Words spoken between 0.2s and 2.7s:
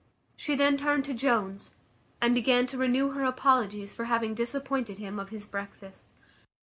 She then turned to Jones, and began